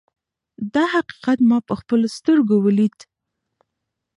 [0.73, 2.97] دا حقیقت ما په خپلو سترګو ولید.